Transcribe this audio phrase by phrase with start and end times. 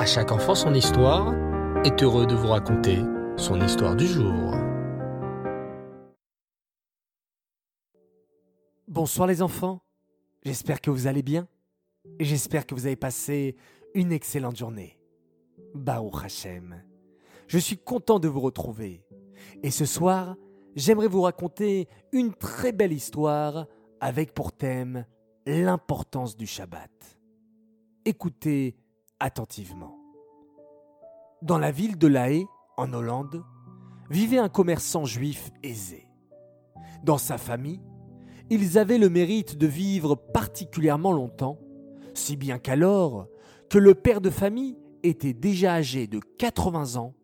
[0.00, 1.34] À chaque enfant son histoire
[1.84, 3.00] est heureux de vous raconter
[3.36, 4.54] son histoire du jour.
[8.88, 9.82] Bonsoir les enfants,
[10.42, 11.46] j'espère que vous allez bien
[12.18, 13.56] et j'espère que vous avez passé
[13.92, 14.98] une excellente journée.
[15.74, 16.82] Baou Hachem,
[17.46, 19.04] je suis content de vous retrouver
[19.62, 20.34] et ce soir,
[20.76, 23.66] j'aimerais vous raconter une très belle histoire
[24.00, 25.04] avec pour thème
[25.44, 27.20] l'importance du Shabbat.
[28.06, 28.79] Écoutez
[29.20, 29.96] attentivement.
[31.42, 33.44] Dans la ville de La Haye, en Hollande,
[34.10, 36.08] vivait un commerçant juif aisé.
[37.04, 37.80] Dans sa famille,
[38.50, 41.58] ils avaient le mérite de vivre particulièrement longtemps,
[42.14, 43.28] si bien qu'alors
[43.68, 47.14] que le père de famille était déjà âgé de 80 ans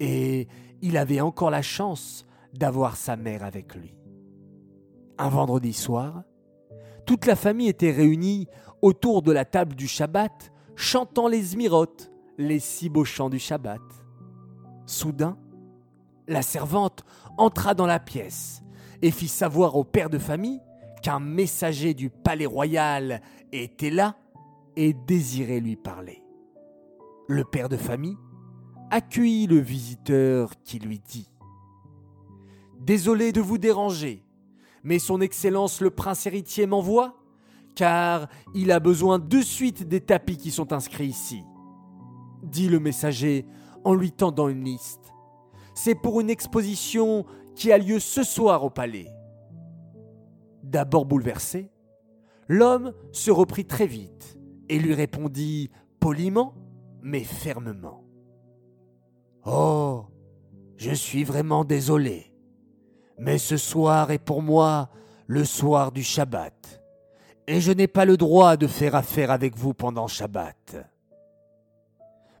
[0.00, 0.48] et
[0.80, 2.24] il avait encore la chance
[2.54, 3.94] d'avoir sa mère avec lui.
[5.18, 6.24] Un vendredi soir,
[7.04, 8.48] toute la famille était réunie
[8.80, 13.82] autour de la table du Shabbat, chantant les zmirotes, les six beaux chants du Shabbat.
[14.86, 15.36] Soudain,
[16.26, 17.04] la servante
[17.36, 18.62] entra dans la pièce
[19.02, 20.60] et fit savoir au père de famille
[21.02, 23.20] qu'un messager du palais royal
[23.52, 24.16] était là
[24.74, 26.22] et désirait lui parler.
[27.28, 28.16] Le père de famille
[28.90, 31.30] accueillit le visiteur qui lui dit
[32.80, 34.24] Désolé de vous déranger,
[34.82, 37.19] mais Son Excellence le prince héritier m'envoie,
[37.74, 41.42] car il a besoin de suite des tapis qui sont inscrits ici.
[42.42, 43.46] Dit le messager
[43.84, 45.12] en lui tendant une liste.
[45.74, 49.08] C'est pour une exposition qui a lieu ce soir au palais.
[50.62, 51.70] D'abord bouleversé,
[52.48, 56.54] l'homme se reprit très vite et lui répondit poliment
[57.02, 58.04] mais fermement.
[59.46, 60.06] Oh,
[60.76, 62.32] je suis vraiment désolé,
[63.18, 64.90] mais ce soir est pour moi
[65.26, 66.79] le soir du Shabbat,
[67.50, 70.76] et je n'ai pas le droit de faire affaire avec vous pendant Shabbat.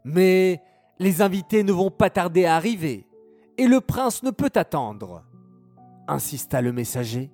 [0.04, 0.62] Mais
[1.00, 3.08] les invités ne vont pas tarder à arriver,
[3.58, 5.24] et le prince ne peut attendre,
[6.06, 7.32] insista le messager.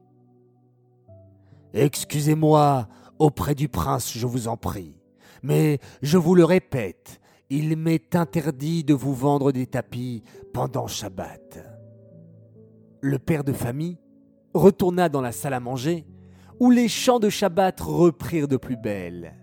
[1.75, 4.97] Excusez-moi auprès du prince, je vous en prie,
[5.43, 7.21] mais je vous le répète,
[7.51, 10.23] il m'est interdit de vous vendre des tapis
[10.55, 11.59] pendant Shabbat.
[13.03, 13.99] Le père de famille
[14.55, 16.07] retourna dans la salle à manger,
[16.61, 19.35] où les chants de Shabbat reprirent de plus belle.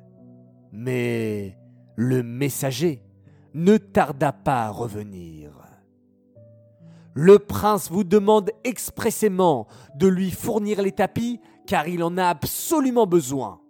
[0.72, 1.58] Mais
[1.96, 3.04] le messager
[3.54, 5.52] ne tarda pas à revenir.
[7.14, 13.06] Le prince vous demande expressément de lui fournir les tapis car il en a absolument
[13.06, 13.62] besoin.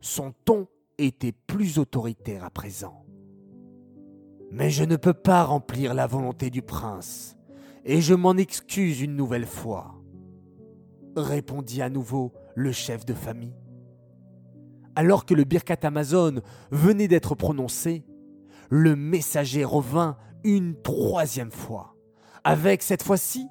[0.00, 3.04] Son ton était plus autoritaire à présent.
[4.50, 7.36] Mais je ne peux pas remplir la volonté du prince,
[7.84, 9.97] et je m'en excuse une nouvelle fois,
[11.20, 13.56] répondit à nouveau le chef de famille.
[14.96, 16.40] Alors que le Birkat Amazon
[16.70, 18.04] venait d'être prononcé,
[18.70, 21.94] le messager revint une troisième fois,
[22.44, 23.48] avec cette fois-ci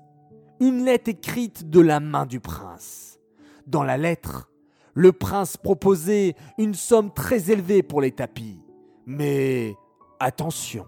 [0.59, 3.19] une lettre écrite de la main du prince.
[3.65, 4.51] Dans la lettre,
[4.93, 8.59] le prince proposait une somme très élevée pour les tapis,
[9.05, 9.75] mais
[10.19, 10.87] Attention,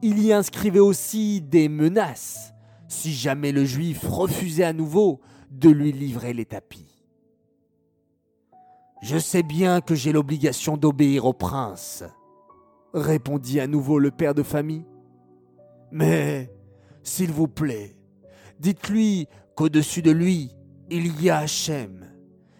[0.00, 2.52] il y inscrivait aussi des menaces
[2.86, 5.20] si jamais le juif refusait à nouveau
[5.54, 7.04] de lui livrer les tapis.
[9.02, 12.04] Je sais bien que j'ai l'obligation d'obéir au prince,
[12.92, 14.86] répondit à nouveau le père de famille.
[15.92, 16.50] Mais,
[17.02, 17.96] s'il vous plaît,
[18.58, 20.50] dites-lui qu'au-dessus de lui,
[20.90, 22.06] il y a Hachem,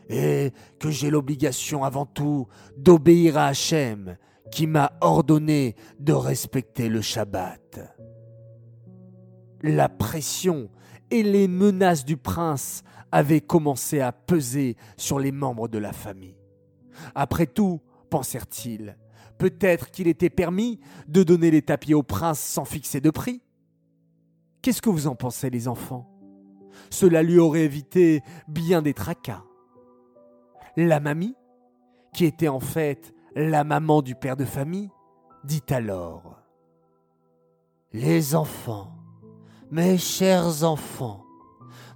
[0.09, 2.47] et que j'ai l'obligation avant tout
[2.77, 4.17] d'obéir à Hachem
[4.51, 7.81] qui m'a ordonné de respecter le Shabbat.
[9.63, 10.69] La pression
[11.15, 12.83] et les menaces du prince
[13.13, 16.37] avaient commencé à peser sur les membres de la famille.
[17.15, 17.81] Après tout,
[18.11, 18.99] pensèrent-ils,
[19.39, 23.43] peut-être qu'il était permis de donner les tapis au prince sans fixer de prix.
[24.61, 26.11] Qu'est-ce que vous en pensez, les enfants?
[26.91, 29.45] Cela lui aurait évité bien des tracas.
[30.77, 31.37] La mamie,
[32.13, 34.91] qui était en fait la maman du père de famille
[35.45, 36.41] dit alors
[37.93, 39.04] Les enfants,
[39.75, 41.25] mes chers enfants,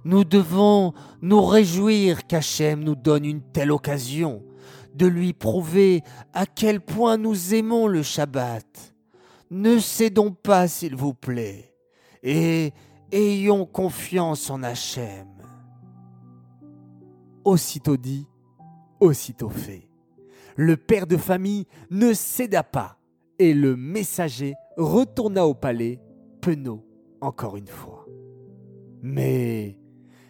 [0.03, 4.43] nous devons nous réjouir qu'Hachem nous donne une telle occasion
[4.95, 6.03] de lui prouver
[6.33, 8.93] à quel point nous aimons le Shabbat.
[9.49, 11.73] Ne cédons pas, s'il vous plaît,
[12.21, 12.73] et
[13.13, 15.29] ayons confiance en Hachem.
[17.45, 18.27] Aussitôt dit,
[18.99, 19.87] aussitôt fait
[20.57, 22.97] le père de famille ne céda pas
[23.37, 26.01] et le messager retourna au palais,
[26.41, 26.88] penaud
[27.21, 28.05] encore une fois.
[29.01, 29.77] Mais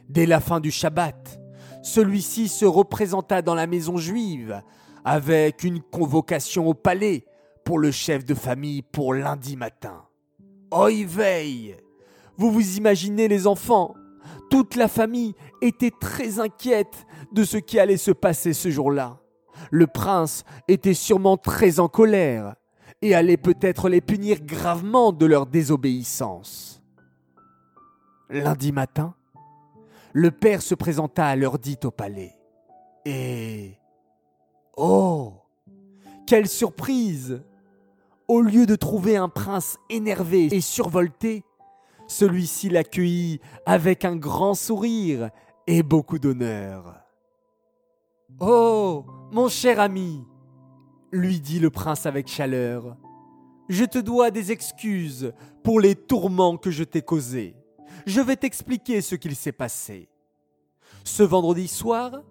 [0.08, 1.40] dès la fin du Shabbat,
[1.82, 4.62] celui-ci se représenta dans la maison juive
[5.06, 7.26] avec une convocation au palais
[7.64, 10.04] pour le chef de famille pour lundi matin.
[10.72, 11.78] Oi veille
[12.38, 13.96] Vous vous imaginez les enfants
[14.50, 19.20] Toute la famille était très inquiète de ce qui allait se passer ce jour-là.
[19.72, 22.56] Le prince était sûrement très en colère
[23.02, 26.79] et allait peut-être les punir gravement de leur désobéissance.
[28.30, 29.16] Lundi matin,
[30.14, 32.38] le père se présenta à l'heure dite au palais.
[33.06, 33.80] Et...
[34.78, 35.34] Oh
[36.28, 37.42] Quelle surprise
[38.28, 41.44] Au lieu de trouver un prince énervé et survolté,
[42.08, 45.32] celui-ci l'accueillit avec un grand sourire
[45.66, 47.02] et beaucoup d'honneur.
[48.40, 50.24] Oh, mon cher ami,
[51.12, 52.96] lui dit le prince avec chaleur,
[53.70, 55.34] je te dois des excuses
[55.64, 57.56] pour les tourments que je t'ai causés.
[58.06, 60.10] Je vais t'expliquer ce qu'il s'est passé.
[61.04, 62.22] Ce vendredi soir,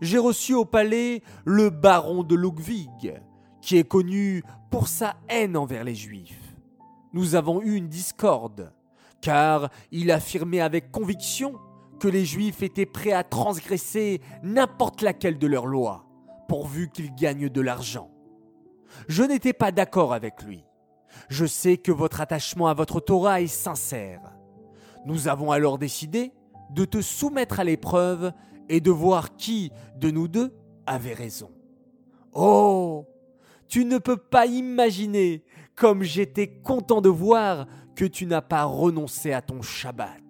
[0.00, 3.20] j'ai reçu au palais le baron de Ludwig,
[3.60, 6.54] qui est connu pour sa haine envers les Juifs.
[7.12, 8.72] Nous avons eu une discorde,
[9.20, 11.54] car il affirmait avec conviction
[11.98, 16.06] que les Juifs étaient prêts à transgresser n'importe laquelle de leurs lois,
[16.48, 18.10] pourvu qu'ils gagnent de l'argent.
[19.08, 20.64] Je n'étais pas d'accord avec lui.
[21.28, 24.37] Je sais que votre attachement à votre Torah est sincère.
[25.06, 26.32] Nous avons alors décidé
[26.70, 28.32] de te soumettre à l'épreuve
[28.68, 30.54] et de voir qui de nous deux
[30.86, 31.50] avait raison.
[32.32, 33.06] Oh
[33.68, 39.32] Tu ne peux pas imaginer comme j'étais content de voir que tu n'as pas renoncé
[39.32, 40.22] à ton Shabbat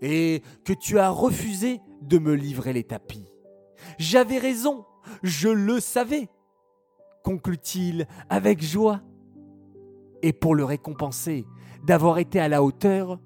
[0.00, 3.26] et que tu as refusé de me livrer les tapis.
[3.98, 4.84] J'avais raison,
[5.22, 6.28] je le savais,
[7.22, 9.00] conclut-il avec joie.
[10.22, 11.46] Et pour le récompenser
[11.84, 13.18] d'avoir été à la hauteur,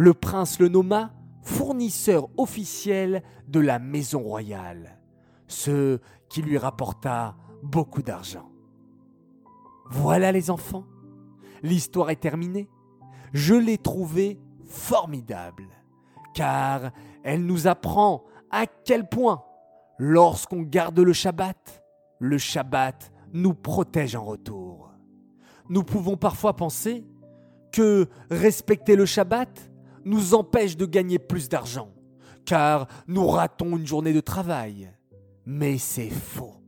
[0.00, 1.12] le prince le nomma
[1.42, 4.98] fournisseur officiel de la maison royale,
[5.46, 6.00] ce
[6.30, 8.50] qui lui rapporta beaucoup d'argent.
[9.90, 10.86] Voilà les enfants,
[11.62, 12.70] l'histoire est terminée.
[13.34, 15.68] Je l'ai trouvée formidable,
[16.32, 16.92] car
[17.22, 19.44] elle nous apprend à quel point,
[19.98, 21.84] lorsqu'on garde le Shabbat,
[22.20, 24.92] le Shabbat nous protège en retour.
[25.68, 27.04] Nous pouvons parfois penser
[27.70, 29.69] que respecter le Shabbat
[30.04, 31.90] nous empêche de gagner plus d'argent,
[32.44, 34.90] car nous ratons une journée de travail.
[35.46, 36.62] Mais c'est faux,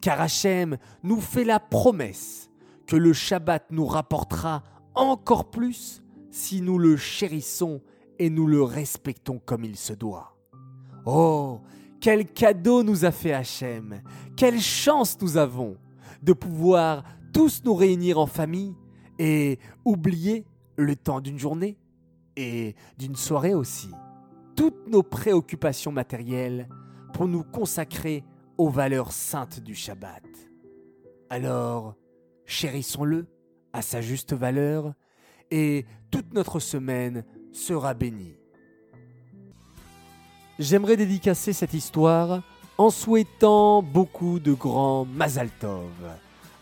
[0.00, 2.50] car Hachem nous fait la promesse
[2.86, 4.62] que le Shabbat nous rapportera
[4.94, 7.82] encore plus si nous le chérissons
[8.18, 10.36] et nous le respectons comme il se doit.
[11.04, 11.60] Oh,
[12.00, 14.02] quel cadeau nous a fait Hachem,
[14.36, 15.76] quelle chance nous avons
[16.22, 18.74] de pouvoir tous nous réunir en famille
[19.18, 20.46] et oublier
[20.76, 21.78] le temps d'une journée
[22.36, 23.90] et d'une soirée aussi,
[24.54, 26.68] toutes nos préoccupations matérielles
[27.12, 28.24] pour nous consacrer
[28.58, 30.22] aux valeurs saintes du Shabbat.
[31.30, 31.94] Alors,
[32.44, 33.26] chérissons-le
[33.72, 34.94] à sa juste valeur
[35.50, 38.36] et toute notre semaine sera bénie.
[40.58, 42.42] J'aimerais dédicacer cette histoire
[42.78, 45.90] en souhaitant beaucoup de grands Mazaltov.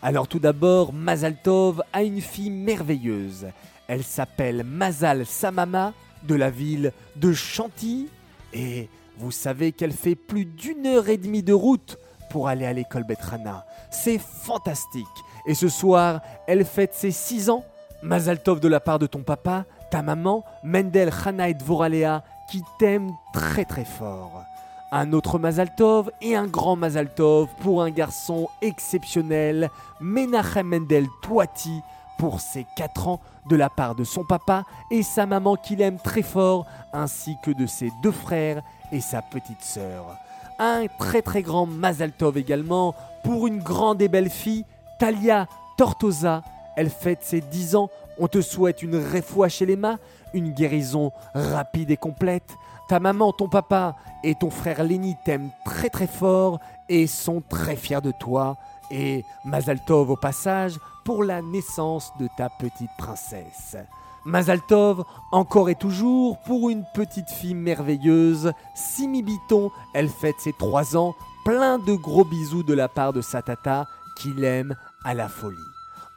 [0.01, 3.47] Alors tout d'abord, Mazaltov a une fille merveilleuse.
[3.87, 5.93] Elle s'appelle Mazal Samama
[6.23, 8.09] de la ville de Chantilly
[8.53, 11.97] et vous savez qu'elle fait plus d'une heure et demie de route
[12.29, 13.65] pour aller à l'école Betrana.
[13.91, 15.05] C'est fantastique.
[15.45, 17.63] Et ce soir, elle fête ses 6 ans.
[18.01, 23.13] Mazaltov de la part de ton papa, ta maman, Mendel, Hana et Dvoralea qui t'aiment
[23.33, 24.43] très très fort.
[24.91, 29.69] Un autre Mazaltov et un grand Mazaltov pour un garçon exceptionnel,
[29.99, 31.81] Menachem Mendel Toiti,
[32.17, 33.19] pour ses 4 ans
[33.49, 37.51] de la part de son papa et sa maman qu'il aime très fort, ainsi que
[37.51, 40.17] de ses deux frères et sa petite sœur.
[40.59, 44.65] Un très très grand Mazaltov également pour une grande et belle fille,
[44.99, 46.43] Talia Tortosa.
[46.77, 47.89] Elle fête ses 10 ans.
[48.17, 49.99] On te souhaite une réfoua chez les mains,
[50.33, 52.55] une guérison rapide et complète.
[52.87, 57.75] Ta maman, ton papa et ton frère Lenny t'aiment très très fort et sont très
[57.75, 58.57] fiers de toi.
[58.91, 63.77] Et Mazaltov au passage pour la naissance de ta petite princesse.
[64.25, 70.97] Mazaltov, encore et toujours, pour une petite fille merveilleuse, Simi Biton, elle fête ses trois
[70.97, 73.87] ans, plein de gros bisous de la part de sa tata,
[74.17, 75.57] qui l'aime à la folie.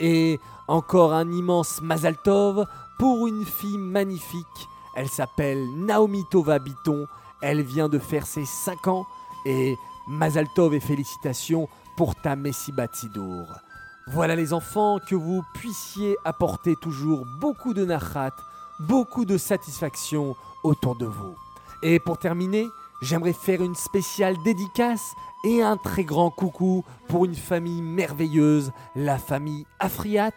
[0.00, 2.66] Et encore un immense Mazaltov
[2.98, 7.06] pour une fille magnifique, elle s'appelle Naomi Tova Biton,
[7.42, 9.06] elle vient de faire ses 5 ans,
[9.44, 9.76] et
[10.08, 11.68] Mazaltov et félicitations
[11.98, 13.58] pour ta Messi Sidour.
[14.06, 18.36] Voilà les enfants, que vous puissiez apporter toujours beaucoup de nachat,
[18.78, 21.34] beaucoup de satisfaction autour de vous.
[21.82, 22.68] Et pour terminer,
[23.02, 25.10] j'aimerais faire une spéciale dédicace
[25.42, 30.30] et un très grand coucou pour une famille merveilleuse, la famille Afriat,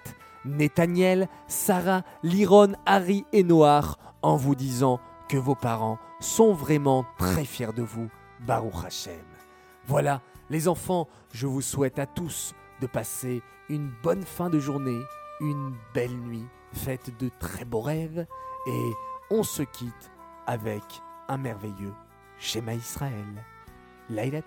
[0.45, 4.99] Nathaniel, Sarah, Liron, Harry et Noir, en vous disant
[5.29, 8.09] que vos parents sont vraiment très fiers de vous,
[8.47, 9.13] Baruch Hashem.
[9.85, 14.99] Voilà, les enfants, je vous souhaite à tous de passer une bonne fin de journée,
[15.39, 18.27] une belle nuit, faite de très beaux rêves,
[18.67, 18.91] et
[19.29, 20.11] on se quitte
[20.45, 20.83] avec
[21.29, 21.93] un merveilleux
[22.37, 23.45] schéma Israël.
[24.09, 24.41] Laïla.